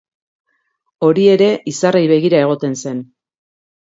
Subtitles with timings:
[1.07, 3.05] Hori ere, izarrei begira egoten zen!